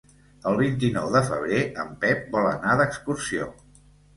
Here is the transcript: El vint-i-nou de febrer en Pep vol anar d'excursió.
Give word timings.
El 0.51 0.55
vint-i-nou 0.61 1.11
de 1.17 1.21
febrer 1.27 1.61
en 1.85 1.93
Pep 2.07 2.27
vol 2.39 2.51
anar 2.55 2.75
d'excursió. 2.81 3.53